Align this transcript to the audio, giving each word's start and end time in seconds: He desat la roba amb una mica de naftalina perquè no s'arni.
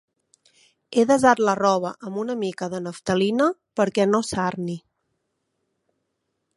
He 0.95 1.03
desat 1.11 1.41
la 1.49 1.53
roba 1.59 1.91
amb 2.09 2.17
una 2.23 2.37
mica 2.45 2.71
de 2.73 2.81
naftalina 2.87 3.51
perquè 3.81 4.09
no 4.15 4.25
s'arni. 4.31 4.81